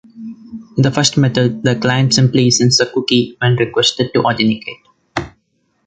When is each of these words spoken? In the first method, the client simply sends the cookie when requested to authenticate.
In 0.77 0.81
the 0.81 0.89
first 0.89 1.15
method, 1.17 1.61
the 1.61 1.75
client 1.75 2.11
simply 2.15 2.49
sends 2.49 2.77
the 2.77 2.87
cookie 2.87 3.35
when 3.39 3.55
requested 3.55 4.09
to 4.15 4.21
authenticate. 4.23 4.81